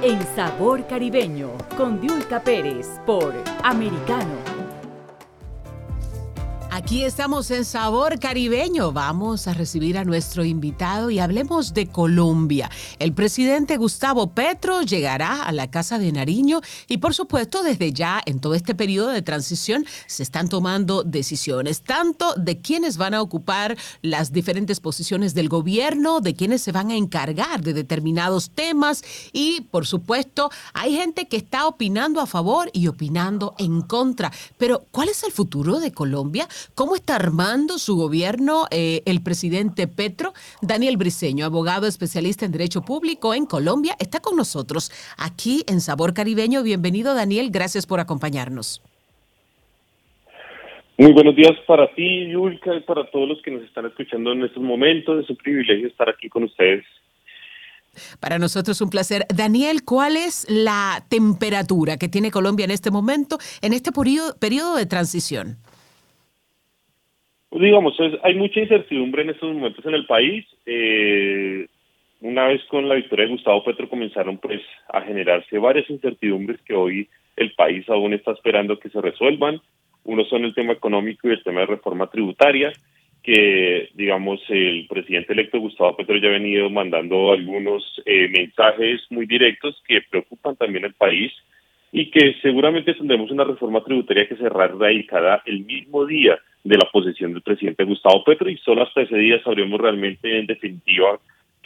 [0.00, 4.47] En Sabor Caribeño, con Diulca Pérez, por Americano.
[6.78, 8.92] Aquí estamos en Sabor Caribeño.
[8.92, 12.70] Vamos a recibir a nuestro invitado y hablemos de Colombia.
[13.00, 18.22] El presidente Gustavo Petro llegará a la Casa de Nariño y por supuesto desde ya
[18.26, 23.22] en todo este periodo de transición se están tomando decisiones, tanto de quiénes van a
[23.22, 29.02] ocupar las diferentes posiciones del gobierno, de quiénes se van a encargar de determinados temas
[29.32, 34.30] y por supuesto hay gente que está opinando a favor y opinando en contra.
[34.58, 36.46] Pero ¿cuál es el futuro de Colombia?
[36.74, 40.32] ¿Cómo está armando su gobierno eh, el presidente Petro?
[40.62, 46.14] Daniel Briceño, abogado especialista en Derecho Público en Colombia, está con nosotros aquí en Sabor
[46.14, 46.62] Caribeño.
[46.62, 47.50] Bienvenido, Daniel.
[47.50, 48.82] Gracias por acompañarnos.
[50.98, 54.42] Muy buenos días para ti, Yulka, y para todos los que nos están escuchando en
[54.42, 55.22] estos momentos.
[55.22, 56.84] Es un privilegio estar aquí con ustedes.
[58.18, 59.24] Para nosotros un placer.
[59.32, 64.86] Daniel, ¿cuál es la temperatura que tiene Colombia en este momento, en este periodo de
[64.86, 65.58] transición?
[67.50, 70.44] Pues digamos, hay mucha incertidumbre en estos momentos en el país.
[70.66, 71.66] Eh,
[72.20, 74.60] una vez con la victoria de Gustavo Petro comenzaron pues
[74.92, 79.60] a generarse varias incertidumbres que hoy el país aún está esperando que se resuelvan.
[80.04, 82.72] Uno son el tema económico y el tema de reforma tributaria,
[83.22, 89.26] que digamos el presidente electo Gustavo Petro ya ha venido mandando algunos eh, mensajes muy
[89.26, 91.32] directos que preocupan también al país
[91.92, 96.90] y que seguramente tendremos una reforma tributaria que será radicada el mismo día de la
[96.90, 101.18] posición del presidente Gustavo Petro y solo hasta ese día sabremos realmente en definitiva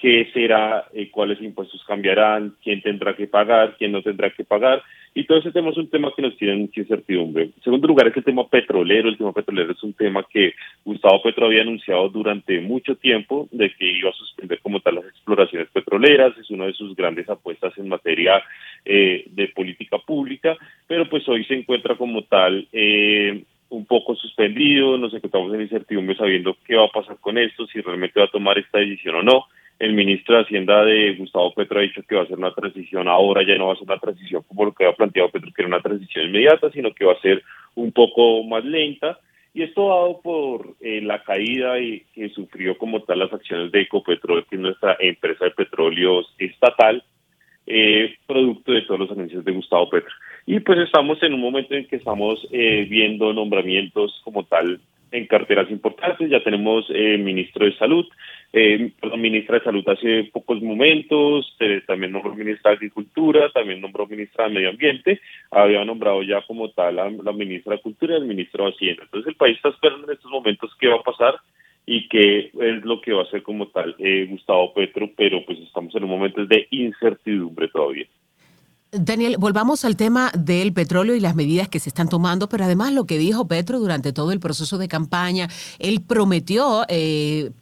[0.02, 4.82] qué será, eh, cuáles impuestos cambiarán, quién tendrá que pagar, quién no tendrá que pagar.
[5.14, 7.44] Y todo ese tema es un tema que nos tiene mucha incertidumbre.
[7.44, 9.08] En segundo lugar es el tema petrolero.
[9.08, 13.72] El tema petrolero es un tema que Gustavo Petro había anunciado durante mucho tiempo de
[13.74, 16.36] que iba a suspender como tal las exploraciones petroleras.
[16.36, 18.42] Es una de sus grandes apuestas en materia
[18.84, 20.56] eh, de política pública,
[20.88, 26.16] pero pues hoy se encuentra como tal eh, un poco suspendido, nos encontramos en incertidumbre
[26.16, 29.22] sabiendo qué va a pasar con esto, si realmente va a tomar esta decisión o
[29.22, 29.46] no.
[29.82, 33.08] El ministro de Hacienda de Gustavo Petro ha dicho que va a ser una transición
[33.08, 35.62] ahora, ya no va a ser una transición como lo que había planteado Petro, que
[35.62, 37.42] era una transición inmediata, sino que va a ser
[37.74, 39.18] un poco más lenta.
[39.52, 43.80] Y esto dado por eh, la caída y, que sufrió como tal las acciones de
[43.80, 47.02] Ecopetrol, que es nuestra empresa de petróleo estatal,
[47.66, 50.14] eh, producto de todos los anuncios de Gustavo Petro.
[50.46, 54.78] Y pues estamos en un momento en que estamos eh, viendo nombramientos como tal
[55.12, 56.28] en carteras importantes.
[56.28, 58.06] Ya tenemos eh, ministro de Salud,
[58.52, 63.80] eh, perdón, ministra de Salud hace pocos momentos, eh, también nombró ministra de Agricultura, también
[63.80, 65.20] nombró ministra de Medio Ambiente,
[65.50, 69.04] había nombrado ya como tal a la ministra de Cultura y al ministro de Hacienda.
[69.04, 71.36] Entonces el país está esperando en estos momentos qué va a pasar
[71.86, 75.58] y qué es lo que va a hacer como tal eh, Gustavo Petro, pero pues
[75.58, 78.06] estamos en un momento de incertidumbre todavía.
[78.94, 82.92] Daniel, volvamos al tema del petróleo y las medidas que se están tomando, pero además
[82.92, 85.48] lo que dijo Petro durante todo el proceso de campaña,
[85.78, 87.52] él prometió eh,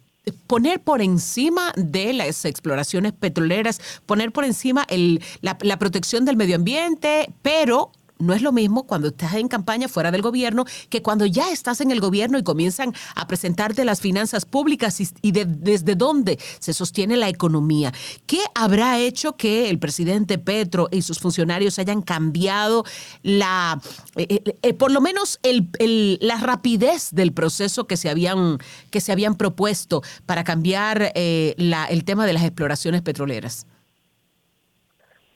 [0.48, 6.36] poner por encima de las exploraciones petroleras, poner por encima el, la, la, protección del
[6.36, 11.02] medio ambiente, pero no es lo mismo cuando estás en campaña fuera del gobierno que
[11.02, 15.94] cuando ya estás en el gobierno y comienzan a presentarte las finanzas públicas y, desde
[15.94, 17.92] dónde se sostiene la economía.
[18.26, 22.84] ¿Qué habrá hecho que el presidente Petro y sus funcionarios hayan cambiado
[23.22, 23.80] la,
[24.16, 28.58] eh, eh, eh, por lo menos la rapidez del proceso que se habían,
[28.90, 33.66] que se habían propuesto para cambiar el tema de las exploraciones petroleras?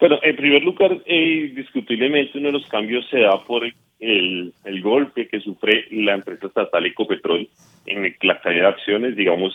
[0.04, 5.28] Bueno, en primer lugar, eh, discutiblemente uno de los cambios se da por el, golpe
[5.28, 7.48] que sufre la empresa estatal Ecopetrol
[7.86, 9.54] en la cadena de acciones, digamos,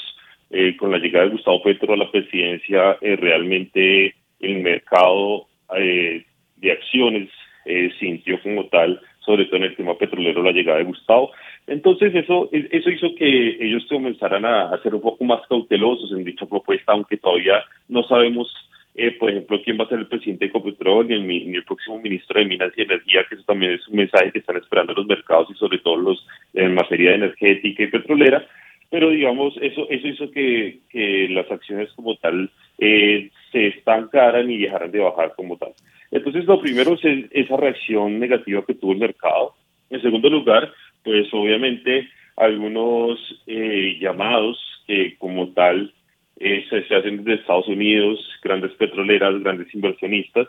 [0.49, 5.45] eh, con la llegada de Gustavo Petro a la presidencia, eh, realmente el mercado
[5.77, 6.25] eh,
[6.57, 7.29] de acciones
[7.65, 11.29] eh, sintió como tal, sobre todo en el tema petrolero, la llegada de Gustavo.
[11.67, 16.23] Entonces eso eso hizo que ellos comenzaran a, a ser un poco más cautelosos en
[16.23, 18.51] dicha propuesta, aunque todavía no sabemos
[18.95, 21.99] eh, por ejemplo, quién va a ser el presidente de Ecopetrol ni el, el próximo
[21.99, 25.05] ministro de Minas y Energía, que eso también es un mensaje que están esperando los
[25.05, 28.45] mercados y sobre todo los en materia energética y petrolera.
[28.89, 32.49] Pero digamos, eso eso hizo que, que las acciones como tal
[32.79, 35.73] eh, se estancaran y dejaran de bajar como tal.
[36.11, 39.53] Entonces, lo primero es esa reacción negativa que tuvo el mercado.
[39.91, 40.73] En segundo lugar,
[41.03, 45.93] pues obviamente algunos eh, llamados que como tal
[46.39, 50.47] eh, se, hacen desde Estados Unidos, grandes petroleras, grandes inversionistas.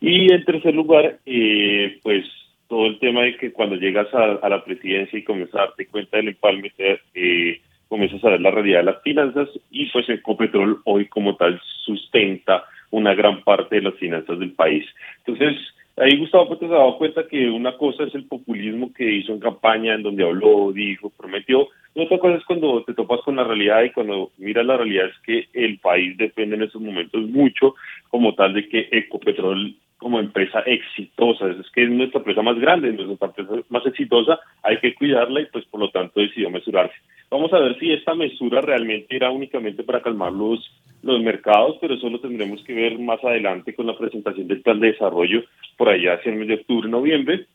[0.00, 2.24] Y en tercer lugar, eh, pues
[2.68, 6.16] todo el tema de que cuando llegas a, la presidencia y comienzas a darte cuenta
[6.16, 6.72] del empalme,
[7.14, 11.60] eh, comienzas a ver la realidad de las finanzas y pues Ecopetrol hoy como tal
[11.84, 14.84] sustenta una gran parte de las finanzas del país.
[15.24, 15.56] Entonces,
[15.96, 19.32] ahí Gustavo Petro se ha dado cuenta que una cosa es el populismo que hizo
[19.32, 21.68] en campaña, en donde habló, dijo, prometió,
[22.02, 25.18] otra cosa es cuando te topas con la realidad y cuando miras la realidad es
[25.24, 27.74] que el país depende en esos momentos mucho
[28.08, 32.92] como tal de que Ecopetrol como empresa exitosa, es que es nuestra empresa más grande,
[32.92, 36.94] nuestra empresa más exitosa, hay que cuidarla y pues por lo tanto decidió mesurarse.
[37.30, 40.70] Vamos a ver si esta mesura realmente era únicamente para calmar los,
[41.02, 44.80] los mercados, pero eso lo tendremos que ver más adelante con la presentación del plan
[44.80, 45.44] de desarrollo
[45.76, 47.46] por allá hacia el mes de octubre, noviembre.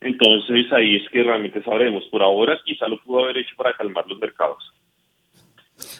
[0.00, 2.04] Entonces ahí es que realmente sabremos.
[2.06, 4.75] Por ahora quizá lo pudo haber hecho para calmar los mercados.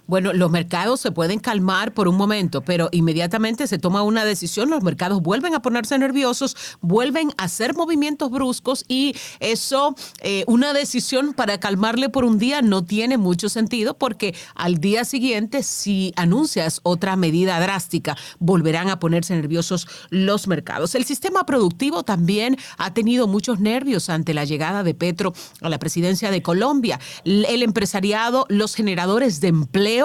[0.07, 4.71] Bueno, los mercados se pueden calmar por un momento, pero inmediatamente se toma una decisión,
[4.71, 10.73] los mercados vuelven a ponerse nerviosos, vuelven a hacer movimientos bruscos y eso, eh, una
[10.73, 16.13] decisión para calmarle por un día no tiene mucho sentido porque al día siguiente, si
[16.15, 20.95] anuncias otra medida drástica, volverán a ponerse nerviosos los mercados.
[20.95, 25.33] El sistema productivo también ha tenido muchos nervios ante la llegada de Petro
[25.63, 27.01] a la presidencia de Colombia.
[27.25, 29.96] El empresariado, los generadores de empleo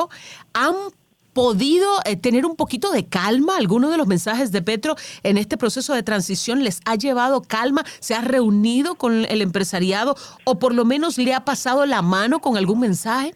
[0.54, 0.74] han
[1.34, 3.58] podido eh, tener un poquito de calma?
[3.58, 7.84] ¿Alguno de los mensajes de Petro en este proceso de transición les ha llevado calma?
[8.00, 10.16] ¿Se ha reunido con el empresariado
[10.46, 13.32] o por lo menos le ha pasado la mano con algún mensaje?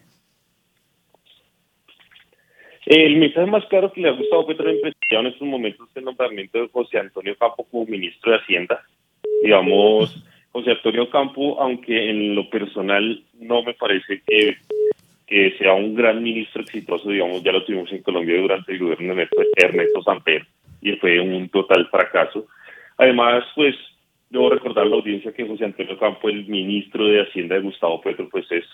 [2.86, 5.96] El mensaje más claro que le ha gustado a Petro empresariado en estos momentos es
[5.96, 8.80] el nombramiento de José Antonio Campo como ministro de Hacienda.
[9.42, 14.56] Digamos, José Antonio Campo, aunque en lo personal no me parece que
[15.26, 19.14] que sea un gran ministro exitoso, digamos, ya lo tuvimos en Colombia durante el gobierno
[19.14, 20.46] de Ernesto Samper
[20.80, 22.46] y fue un total fracaso.
[22.96, 23.74] Además, pues,
[24.30, 28.00] debo recordar a la audiencia que José Antonio Campo, el ministro de Hacienda de Gustavo
[28.00, 28.64] Petro, pues es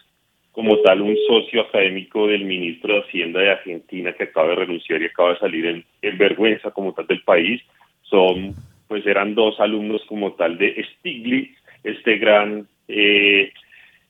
[0.52, 5.00] como tal un socio académico del ministro de Hacienda de Argentina que acaba de renunciar
[5.00, 7.62] y acaba de salir en, en vergüenza como tal del país.
[8.02, 8.54] Son,
[8.88, 13.50] pues eran dos alumnos como tal de Stiglitz, este gran eh,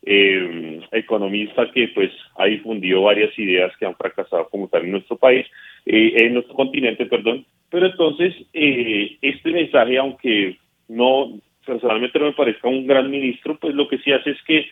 [0.05, 5.17] eh, economista que pues ha difundido varias ideas que han fracasado como tal en nuestro
[5.17, 5.47] país,
[5.87, 7.44] eh, en nuestro continente, perdón.
[7.71, 10.59] Pero entonces, eh, este mensaje, aunque
[10.89, 11.33] no
[11.67, 14.67] personalmente no me parezca un gran ministro, pues lo que sí hace es que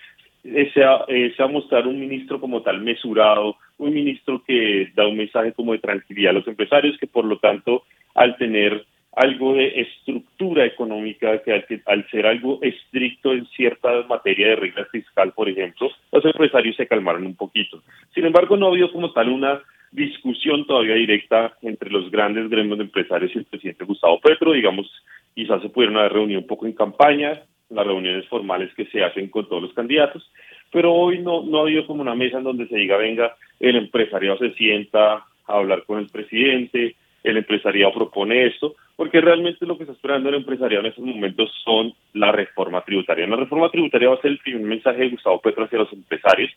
[0.75, 1.05] sea,
[1.37, 5.79] sea mostrar un ministro como tal mesurado, un ministro que da un mensaje como de
[5.79, 7.85] tranquilidad a los empresarios, que por lo tanto,
[8.15, 14.57] al tener algo de estructura económica que al, ser algo estricto en cierta materia de
[14.57, 17.83] reglas fiscal, por ejemplo, los empresarios se calmaron un poquito.
[18.15, 19.61] Sin embargo, no ha habido como tal una
[19.91, 24.89] discusión todavía directa entre los grandes gremios de empresarios y el presidente Gustavo Petro, digamos,
[25.35, 29.29] quizás se pudieron haber reunido un poco en campaña, las reuniones formales que se hacen
[29.29, 30.31] con todos los candidatos,
[30.73, 33.77] pero hoy no, no ha habido como una mesa en donde se diga, venga, el
[33.77, 39.79] empresariado se sienta a hablar con el presidente, el empresariado propone esto, porque realmente lo
[39.79, 43.27] que está esperando el empresariado en estos momentos son la reforma tributaria.
[43.27, 46.51] La reforma tributaria va a ser el primer mensaje de Gustavo Petro hacia los empresarios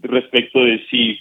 [0.00, 1.18] respecto de si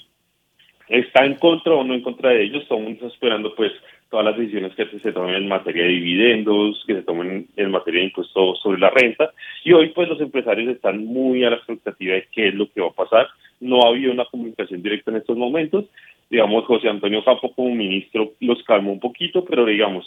[0.87, 2.67] está en contra o no en contra de ellos.
[2.67, 3.71] Todo esperando pues
[4.11, 8.01] todas las decisiones que se tomen en materia de dividendos, que se tomen en materia
[8.01, 9.31] de impuestos sobre la renta.
[9.63, 12.81] Y hoy pues los empresarios están muy a la expectativa de qué es lo que
[12.81, 13.27] va a pasar.
[13.59, 15.85] No ha habido una comunicación directa en estos momentos
[16.29, 20.05] digamos, José Antonio Campo como ministro los calmó un poquito, pero digamos,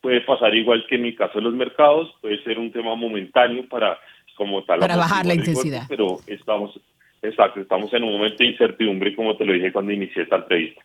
[0.00, 3.66] puede pasar igual que en mi caso de los mercados, puede ser un tema momentáneo
[3.68, 3.98] para
[4.34, 4.78] como tal.
[4.78, 5.82] Para bajar la intensidad.
[5.88, 6.80] pero estamos,
[7.22, 10.80] exacto, estamos en un momento de incertidumbre, como te lo dije cuando inicié esta entrevista.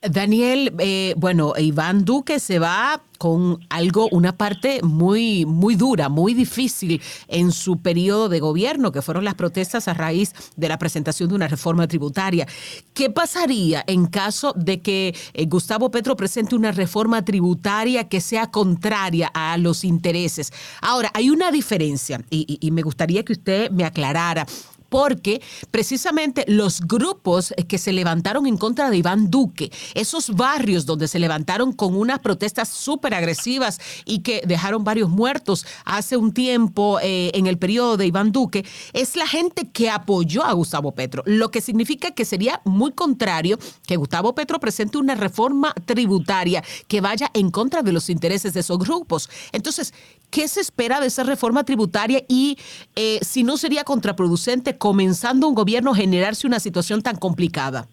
[0.00, 6.34] Daniel, eh, bueno, Iván Duque se va con algo, una parte muy, muy dura, muy
[6.34, 11.28] difícil en su periodo de gobierno, que fueron las protestas a raíz de la presentación
[11.28, 12.46] de una reforma tributaria.
[12.94, 18.52] ¿Qué pasaría en caso de que eh, Gustavo Petro presente una reforma tributaria que sea
[18.52, 20.52] contraria a los intereses?
[20.80, 24.46] Ahora, hay una diferencia y me gustaría que usted me aclarara
[24.88, 31.08] porque precisamente los grupos que se levantaron en contra de Iván Duque, esos barrios donde
[31.08, 36.98] se levantaron con unas protestas súper agresivas y que dejaron varios muertos hace un tiempo
[37.02, 41.22] eh, en el periodo de Iván Duque, es la gente que apoyó a Gustavo Petro,
[41.26, 47.00] lo que significa que sería muy contrario que Gustavo Petro presente una reforma tributaria que
[47.00, 49.28] vaya en contra de los intereses de esos grupos.
[49.52, 49.92] Entonces,
[50.30, 52.58] ¿Qué se espera de esa reforma tributaria y
[52.96, 57.86] eh, si no sería contraproducente comenzando un gobierno generarse una situación tan complicada?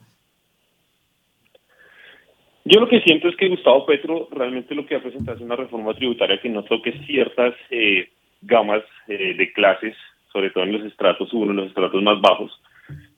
[2.63, 5.56] Yo lo que siento es que Gustavo Petro realmente lo que ha presentado es una
[5.56, 8.10] reforma tributaria que no toque ciertas eh,
[8.42, 9.96] gamas eh, de clases,
[10.34, 12.51] sobre todo en los estratos 1, en los estratos más bajos,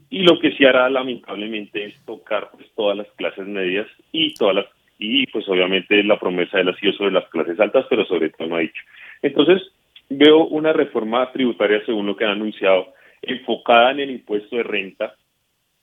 [0.10, 4.56] y lo que sí hará lamentablemente es tocar pues, todas las clases medias y todas
[4.56, 4.66] las
[5.00, 8.30] y pues obviamente la promesa de él ha sido sobre las clases altas, pero sobre
[8.32, 8.82] todo no ha dicho.
[9.22, 9.62] Entonces,
[10.10, 12.88] veo una reforma tributaria, según lo que han anunciado,
[13.22, 15.16] enfocada en el impuesto de renta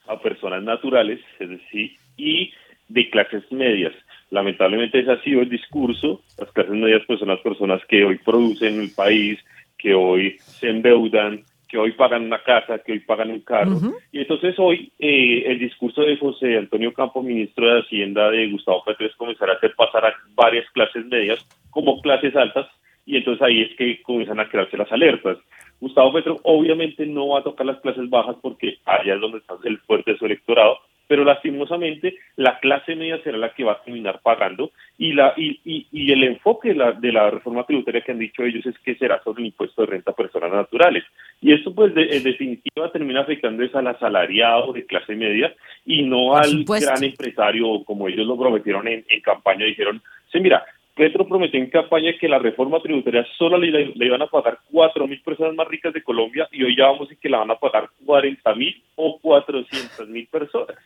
[0.06, 2.52] a personas naturales, es decir, y
[2.88, 3.94] de clases medias.
[4.30, 6.22] Lamentablemente ese ha sido el discurso.
[6.38, 9.38] Las clases medias pues son las personas que hoy producen el país,
[9.78, 13.78] que hoy se endeudan, que hoy pagan una casa, que hoy pagan un carro.
[14.12, 18.84] Y entonces hoy eh, el discurso de José Antonio Campo, ministro de Hacienda de Gustavo
[18.84, 22.68] Petro, es comenzar a hacer pasar a varias clases medias como clases altas,
[23.04, 25.38] y entonces ahí es que comienzan a crearse las alertas.
[25.84, 29.54] Gustavo Petro obviamente no va a tocar las clases bajas porque allá es donde está
[29.64, 33.82] el fuerte de su electorado, pero lastimosamente la clase media será la que va a
[33.82, 35.60] terminar pagando y la y,
[35.92, 38.94] y, el enfoque de la, de la reforma tributaria que han dicho ellos es que
[38.94, 41.04] será sobre el impuesto de renta a personas naturales.
[41.42, 46.34] Y esto pues en definitiva termina afectando es al asalariado de clase media y no
[46.34, 50.00] al gran empresario como ellos lo prometieron en, en campaña dijeron
[50.32, 50.64] sí mira
[50.94, 55.20] Petro prometió en campaña que la reforma tributaria solo le, iban a pagar cuatro mil
[55.22, 57.90] personas más ricas de Colombia y hoy ya vamos a que la van a pagar
[58.06, 60.76] 40 mil o 400 mil personas.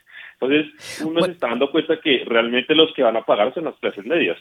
[0.41, 3.77] Entonces, uno se está dando cuenta que realmente los que van a pagar son las
[3.77, 4.39] clases medias.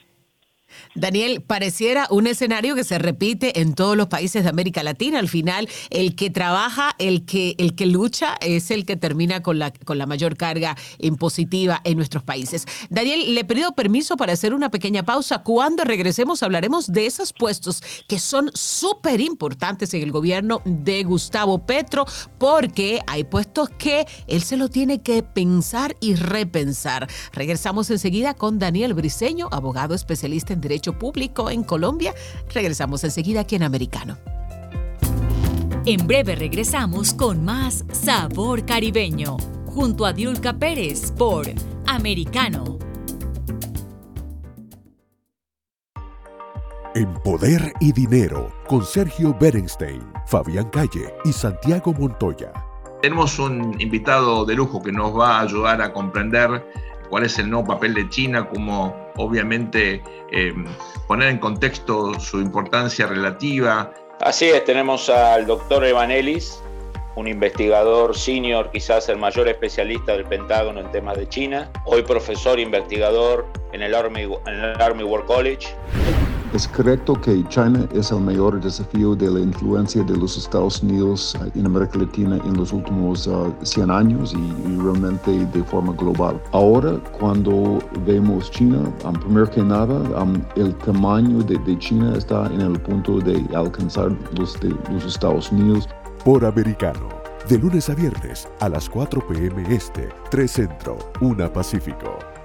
[0.95, 5.19] Daniel, pareciera un escenario que se repite en todos los países de América Latina.
[5.19, 9.59] Al final, el que trabaja, el que, el que lucha, es el que termina con
[9.59, 12.65] la, con la mayor carga impositiva en nuestros países.
[12.89, 15.43] Daniel, le he pedido permiso para hacer una pequeña pausa.
[15.43, 21.65] Cuando regresemos hablaremos de esos puestos que son súper importantes en el gobierno de Gustavo
[21.65, 22.05] Petro,
[22.37, 27.07] porque hay puestos que él se lo tiene que pensar y repensar.
[27.33, 32.13] Regresamos enseguida con Daniel Briseño, abogado especialista en Derecho Público en Colombia.
[32.53, 34.17] Regresamos enseguida aquí en Americano.
[35.85, 41.47] En breve regresamos con más Sabor Caribeño, junto a Diulca Pérez por
[41.85, 42.77] Americano.
[46.93, 52.51] En Poder y Dinero, con Sergio Berenstein, Fabián Calle y Santiago Montoya.
[53.01, 56.65] Tenemos un invitado de lujo que nos va a ayudar a comprender
[57.09, 60.53] cuál es el nuevo papel de China, cómo obviamente eh,
[61.07, 63.93] poner en contexto su importancia relativa.
[64.21, 66.61] Así es, tenemos al doctor Evanelis,
[67.15, 72.59] un investigador senior, quizás el mayor especialista del Pentágono en temas de China, hoy profesor
[72.59, 75.67] investigador en el Army, en el Army War College.
[76.53, 81.37] Es correcto que China es el mayor desafío de la influencia de los Estados Unidos
[81.55, 83.29] en América Latina en los últimos
[83.63, 86.41] 100 ah, años y, realmente de forma global.
[86.53, 88.79] Ahora, cuando vemos China,
[89.21, 90.01] primero que nada,
[90.55, 95.89] el tamaño de, China está en el punto de alcanzar los Estados Unidos.
[96.23, 97.09] Por americano,
[97.49, 99.63] de lunes a viernes a las 4 p.m.
[99.69, 102.36] Este, 3 Centro, 1 Pacífico.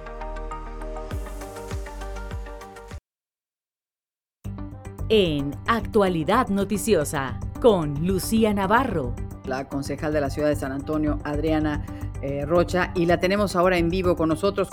[5.15, 9.13] En Actualidad Noticiosa con Lucía Navarro.
[9.45, 11.85] La concejal de la ciudad de San Antonio, Adriana
[12.23, 14.69] eh, Rocha, y la tenemos ahora en vivo con nosotros.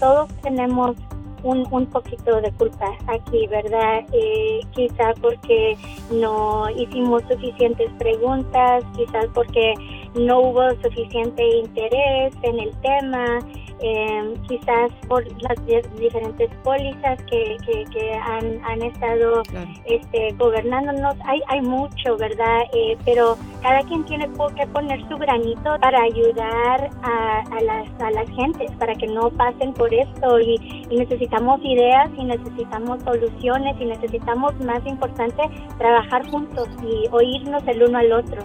[0.00, 0.96] Todos tenemos
[1.42, 4.06] un, un poquito de culpa aquí, ¿verdad?
[4.10, 5.76] Eh, quizá porque
[6.10, 9.74] no hicimos suficientes preguntas, quizás porque
[10.14, 13.40] no hubo suficiente interés en el tema
[13.80, 15.66] eh, quizás por las
[15.98, 17.56] diferentes pólizas que,
[17.92, 19.42] que, han, han, estado
[19.84, 21.14] este, gobernándonos.
[21.24, 22.62] Hay, hay mucho, ¿verdad?
[22.72, 28.10] Eh, pero cada quien tiene que poner su granito para ayudar a, a, las, a
[28.10, 30.40] las gentes, para que no pasen por esto.
[30.40, 35.42] Y, y necesitamos ideas y necesitamos soluciones y necesitamos, más importante,
[35.78, 38.42] trabajar juntos y oírnos el uno al otro.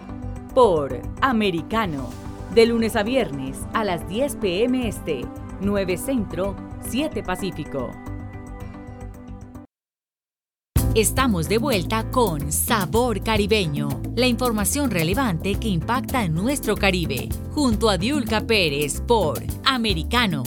[0.53, 2.09] Por Americano
[2.53, 5.21] de lunes a viernes a las 10 pm este,
[5.61, 6.55] 9 Centro,
[6.89, 7.91] 7 Pacífico.
[10.93, 17.89] Estamos de vuelta con Sabor Caribeño, la información relevante que impacta en nuestro Caribe, junto
[17.89, 20.43] a Diulca Pérez por Americano.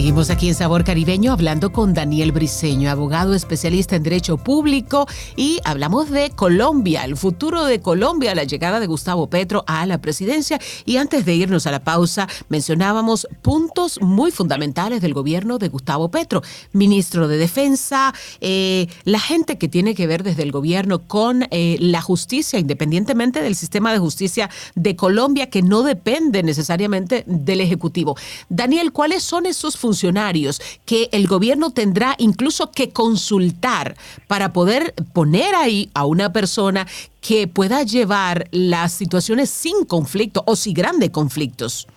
[0.00, 5.60] Seguimos aquí en Sabor Caribeño hablando con Daniel Briseño, abogado especialista en Derecho Público, y
[5.62, 10.58] hablamos de Colombia, el futuro de Colombia, la llegada de Gustavo Petro a la presidencia.
[10.86, 16.10] Y antes de irnos a la pausa, mencionábamos puntos muy fundamentales del gobierno de Gustavo
[16.10, 16.42] Petro,
[16.72, 21.76] ministro de Defensa, eh, la gente que tiene que ver desde el gobierno con eh,
[21.78, 28.16] la justicia, independientemente del sistema de justicia de Colombia, que no depende necesariamente del Ejecutivo.
[28.48, 33.94] Daniel, ¿cuáles son esos funcionarios que el gobierno tendrá incluso que consultar
[34.28, 36.86] para poder poner ahí a una persona
[37.20, 41.88] que pueda llevar las situaciones sin conflicto o sin grandes conflictos?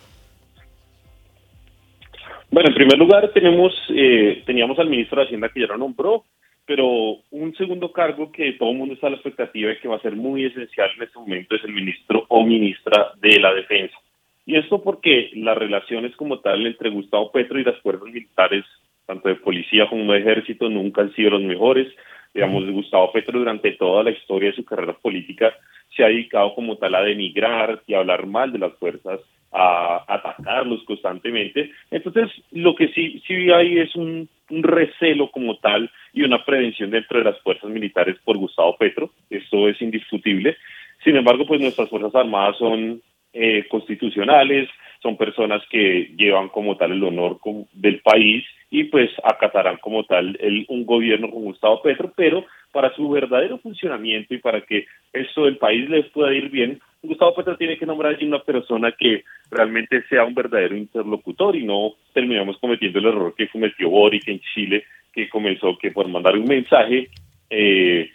[2.50, 6.24] Bueno, en primer lugar tenemos eh, teníamos al ministro de Hacienda que ya lo nombró,
[6.66, 6.88] pero
[7.30, 10.02] un segundo cargo que todo el mundo está a la expectativa de que va a
[10.02, 13.98] ser muy esencial en este momento es el ministro o ministra de la Defensa.
[14.46, 18.66] Y esto porque las relaciones como tal entre Gustavo Petro y las fuerzas militares,
[19.06, 21.88] tanto de policía como de ejército, nunca han sido los mejores.
[22.34, 25.54] Digamos, Gustavo Petro durante toda la historia de su carrera política
[25.96, 29.20] se ha dedicado como tal a denigrar y hablar mal de las fuerzas,
[29.52, 31.72] a atacarlos constantemente.
[31.92, 36.90] Entonces, lo que sí, sí hay es un, un recelo como tal y una prevención
[36.90, 39.12] dentro de las fuerzas militares por Gustavo Petro.
[39.30, 40.58] Esto es indiscutible.
[41.04, 43.02] Sin embargo, pues nuestras Fuerzas Armadas son
[43.34, 44.70] eh, constitucionales,
[45.02, 47.40] son personas que llevan como tal el honor
[47.74, 52.94] del país y pues acatarán como tal el, un gobierno con Gustavo Petro, pero para
[52.96, 57.58] su verdadero funcionamiento y para que esto del país les pueda ir bien, Gustavo Petro
[57.58, 62.58] tiene que nombrar allí una persona que realmente sea un verdadero interlocutor y no terminamos
[62.60, 67.10] cometiendo el error que cometió Boric en Chile, que comenzó que por mandar un mensaje
[67.50, 68.10] eh,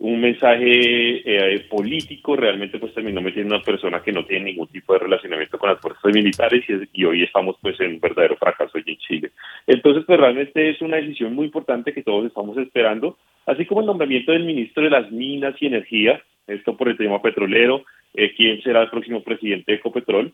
[0.00, 4.94] un mensaje eh, político, realmente pues terminó metiendo una persona que no tiene ningún tipo
[4.94, 6.64] de relacionamiento con las fuerzas militares
[6.94, 9.30] y, hoy estamos pues en un verdadero fracaso allí en Chile.
[9.66, 13.88] Entonces pues realmente es una decisión muy importante que todos estamos esperando, así como el
[13.88, 18.62] nombramiento del ministro de las Minas y Energía, esto por el tema petrolero, eh, quién
[18.62, 20.32] será el próximo presidente de Ecopetrol,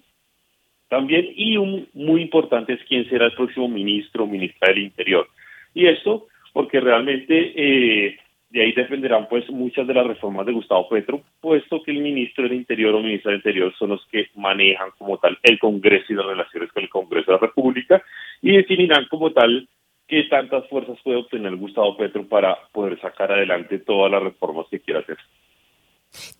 [0.88, 5.26] también, y un muy importante es quién será el próximo ministro o ministra del Interior.
[5.74, 7.52] Y esto porque realmente...
[7.56, 8.16] Eh,
[8.50, 12.44] de ahí dependerán pues muchas de las reformas de Gustavo Petro, puesto que el ministro
[12.44, 16.16] del Interior o ministro del Interior son los que manejan como tal el Congreso y
[16.16, 18.02] las relaciones con el Congreso de la República
[18.40, 19.68] y definirán como tal
[20.06, 24.80] qué tantas fuerzas puede obtener Gustavo Petro para poder sacar adelante todas las reformas que
[24.80, 25.18] quiera hacer.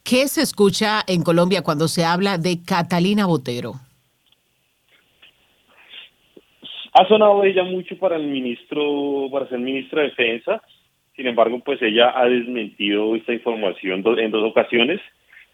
[0.04, 3.72] ¿Qué se escucha en Colombia cuando se habla de Catalina Botero?
[6.94, 10.62] Ha sonado ella mucho para el ministro, para ser ministro de Defensa,
[11.16, 15.00] sin embargo, pues ella ha desmentido esta información en dos ocasiones,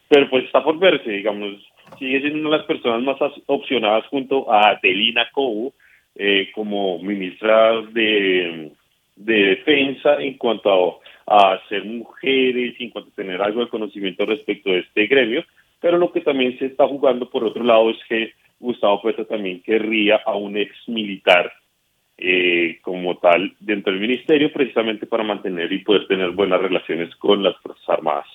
[0.08, 1.54] pero pues está por verse, digamos,
[1.98, 5.72] sigue siendo una de las personas más opcionadas junto a Adelina Cobo
[6.16, 8.72] eh, como ministra de,
[9.14, 14.80] defensa en cuanto a, ser mujeres, en cuanto a tener algo de conocimiento respecto de
[14.80, 15.44] este gremio,
[15.80, 19.62] pero lo que también se está jugando por otro lado es que Gustavo Petro también
[19.62, 21.52] querría a un ex militar
[22.24, 27.42] eh, como tal dentro del ministerio precisamente para mantener y poder tener buenas relaciones con
[27.42, 28.26] las Fuerzas Armadas.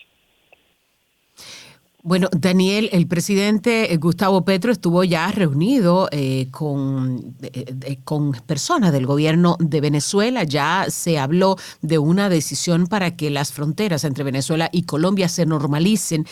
[2.07, 8.93] Bueno, Daniel, el presidente eh, Gustavo Petro estuvo ya reunido eh, con, eh, con personas
[8.93, 10.45] del gobierno de Venezuela.
[10.45, 15.45] Ya se habló de una decisión para que las fronteras entre Venezuela y Colombia se
[15.45, 16.25] normalicen,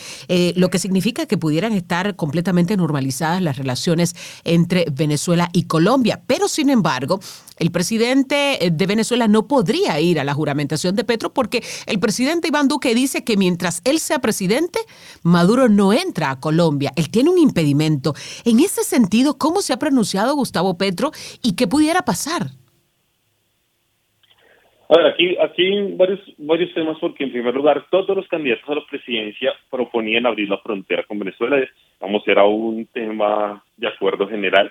[0.54, 6.22] lo que significa que pudieran estar completamente normalizadas las relaciones entre Venezuela y Colombia.
[6.26, 7.20] Pero, sin embargo,
[7.58, 12.48] el presidente de Venezuela no podría ir a la juramentación de Petro porque el presidente
[12.48, 14.78] Iván Duque dice que mientras él sea presidente,
[15.22, 18.14] Maduro no entra a Colombia, él tiene un impedimento.
[18.44, 21.10] En ese sentido, ¿cómo se ha pronunciado Gustavo Petro
[21.42, 22.42] y qué pudiera pasar?
[24.88, 28.76] A ver, aquí, aquí varios, varios temas, porque en primer lugar, todos los candidatos a
[28.76, 31.58] la presidencia proponían abrir la frontera con Venezuela.
[32.00, 34.70] Vamos, era un tema de acuerdo general.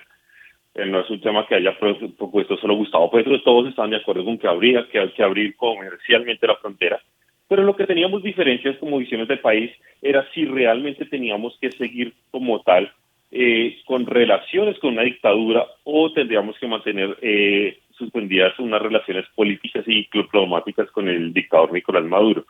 [0.74, 4.24] Eh, no es un tema que haya propuesto solo Gustavo Petro, todos están de acuerdo
[4.24, 7.00] con que habría que, que abrir comercialmente la frontera.
[7.48, 9.70] Pero lo que teníamos diferencias como visiones del país
[10.02, 12.92] era si realmente teníamos que seguir como tal
[13.30, 19.84] eh, con relaciones con una dictadura o tendríamos que mantener eh, suspendidas unas relaciones políticas
[19.86, 22.44] y diplomáticas con el dictador Nicolás Maduro.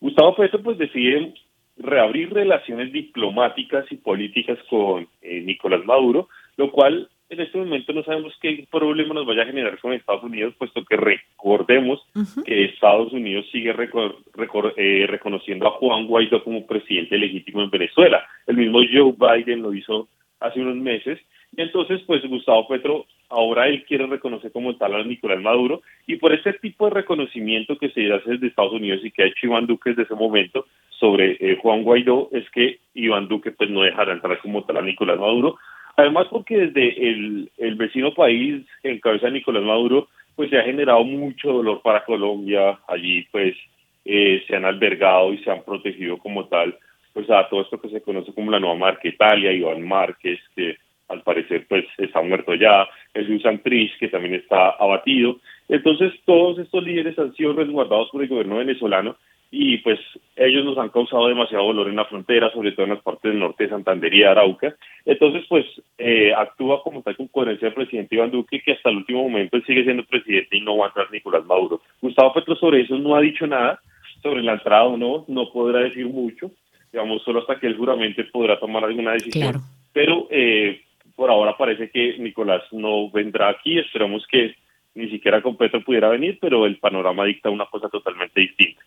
[0.00, 1.34] Gustavo Petro pues decide
[1.76, 8.02] reabrir relaciones diplomáticas y políticas con eh, Nicolás Maduro, lo cual en este momento no
[8.04, 12.00] sabemos qué problema nos vaya a generar con Estados Unidos, puesto que recordemos
[12.44, 18.26] que Estados Unidos sigue eh, reconociendo a Juan Guaidó como presidente legítimo en Venezuela.
[18.46, 20.08] El mismo Joe Biden lo hizo
[20.40, 21.18] hace unos meses.
[21.56, 25.82] Y entonces, pues Gustavo Petro, ahora él quiere reconocer como tal a Nicolás Maduro.
[26.06, 29.26] Y por ese tipo de reconocimiento que se hace desde Estados Unidos y que ha
[29.26, 33.70] hecho Iván Duque desde ese momento sobre eh, Juan Guaidó, es que Iván Duque pues
[33.70, 35.58] no dejará entrar como tal a Nicolás Maduro
[35.98, 40.06] Además, porque desde el, el vecino país, en cabeza de Nicolás Maduro,
[40.36, 42.78] pues se ha generado mucho dolor para Colombia.
[42.86, 43.56] Allí, pues,
[44.04, 46.78] eh, se han albergado y se han protegido como tal,
[47.12, 50.76] pues, a todo esto que se conoce como la nueva marca Italia, Iván Márquez, que
[51.08, 55.40] al parecer, pues, está muerto ya, Jesús Santrich, que también está abatido.
[55.68, 59.16] Entonces, todos estos líderes han sido resguardados por el gobierno venezolano
[59.50, 59.98] y pues
[60.36, 63.40] ellos nos han causado demasiado dolor en la frontera, sobre todo en las partes del
[63.40, 64.76] norte de Santander Arauca.
[65.06, 65.64] Entonces, pues
[66.08, 69.60] eh, actúa como tal con coherencia el presidente Iván Duque, que hasta el último momento
[69.66, 71.82] sigue siendo presidente y no va a entrar Nicolás Maduro.
[72.00, 73.78] Gustavo Petro sobre eso no ha dicho nada,
[74.22, 76.50] sobre la entrada o no, no podrá decir mucho,
[76.90, 79.60] digamos, solo hasta que él juramente podrá tomar alguna decisión.
[79.92, 80.80] Pero eh,
[81.14, 84.54] por ahora parece que Nicolás no vendrá aquí, esperamos que
[84.94, 88.80] ni siquiera con Petro pudiera venir, pero el panorama dicta una cosa totalmente distinta.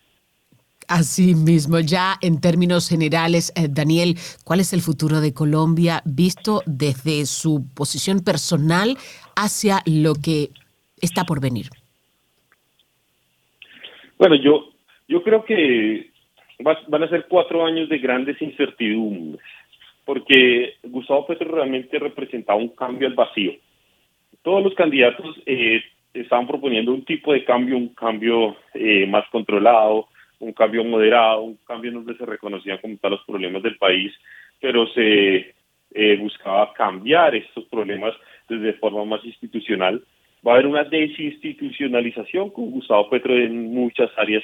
[0.92, 6.60] Así mismo, ya en términos generales, eh, Daniel, ¿cuál es el futuro de Colombia visto
[6.66, 8.98] desde su posición personal
[9.34, 10.50] hacia lo que
[11.00, 11.70] está por venir?
[14.18, 14.68] Bueno, yo,
[15.08, 16.10] yo creo que
[16.58, 19.40] van a ser cuatro años de grandes incertidumbres,
[20.04, 23.54] porque Gustavo Petro realmente representaba un cambio al vacío.
[24.42, 25.80] Todos los candidatos eh,
[26.12, 30.11] estaban proponiendo un tipo de cambio, un cambio eh, más controlado,
[30.42, 34.12] un cambio moderado, un cambio en donde se reconocían como tal los problemas del país,
[34.60, 35.54] pero se
[35.94, 38.12] eh, buscaba cambiar estos problemas
[38.48, 40.02] desde forma más institucional.
[40.46, 44.42] Va a haber una desinstitucionalización con Gustavo Petro en muchas áreas.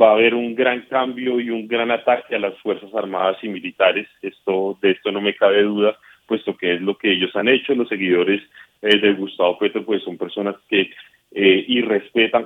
[0.00, 3.48] Va a haber un gran cambio y un gran ataque a las Fuerzas Armadas y
[3.48, 4.06] Militares.
[4.22, 7.74] Esto, de esto no me cabe duda, puesto que es lo que ellos han hecho.
[7.74, 8.42] Los seguidores
[8.82, 10.90] eh, de Gustavo Petro pues son personas que
[11.32, 11.66] eh,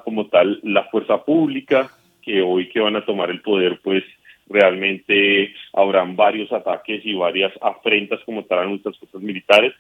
[0.04, 4.04] como tal la fuerza pública, que hoy que van a tomar el poder, pues
[4.48, 9.72] realmente habrán varios ataques y varias afrentas como a nuestras fuerzas militares.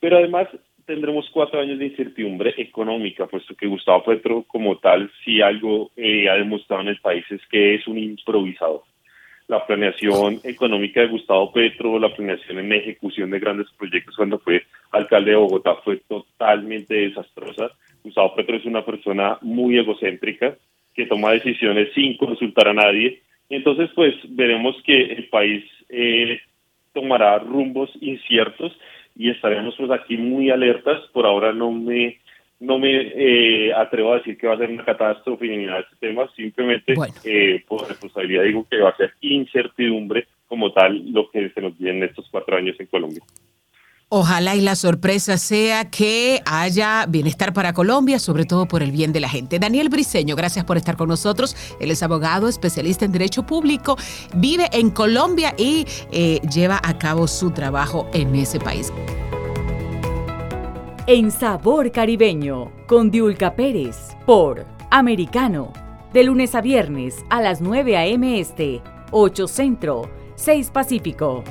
[0.00, 0.48] Pero además
[0.88, 6.30] tendremos cuatro años de incertidumbre económica, puesto que Gustavo Petro como tal, si algo eh,
[6.30, 8.82] ha demostrado en el país es que es un improvisador.
[9.48, 14.62] La planeación económica de Gustavo Petro, la planeación en ejecución de grandes proyectos cuando fue
[14.92, 17.70] alcalde de Bogotá fue totalmente desastrosa.
[18.02, 20.56] Gustavo Petro es una persona muy egocéntrica,
[20.98, 23.22] que toma decisiones sin consultar a nadie.
[23.48, 26.40] Entonces, pues veremos que el país eh,
[26.92, 28.76] tomará rumbos inciertos
[29.14, 31.00] y estaremos pues aquí muy alertas.
[31.12, 32.18] Por ahora no me
[32.58, 35.84] no me eh, atrevo a decir que va a ser una catástrofe ni nada de
[35.84, 41.30] este tema, simplemente eh, por responsabilidad digo que va a ser incertidumbre como tal lo
[41.30, 43.22] que se nos viene en estos cuatro años en Colombia.
[44.10, 49.12] Ojalá y la sorpresa sea que haya bienestar para Colombia, sobre todo por el bien
[49.12, 49.58] de la gente.
[49.58, 51.54] Daniel Briceño, gracias por estar con nosotros.
[51.78, 53.98] Él es abogado, especialista en Derecho Público,
[54.34, 58.90] vive en Colombia y eh, lleva a cabo su trabajo en ese país.
[61.06, 65.70] En Sabor Caribeño, con Diulca Pérez, por Americano,
[66.14, 68.40] de lunes a viernes a las 9 a.m.
[68.40, 71.44] Este, 8 Centro, 6 Pacífico.